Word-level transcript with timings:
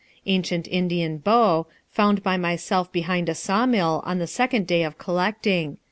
Ancient 0.25 0.67
Indian 0.67 1.19
bow, 1.19 1.67
found 1.91 2.23
by 2.23 2.35
myself 2.35 2.91
behind 2.91 3.29
a 3.29 3.35
sawmill 3.35 4.01
on 4.03 4.17
the 4.17 4.25
second 4.25 4.65
day 4.65 4.81
of 4.81 4.97
collecting. 4.97 5.77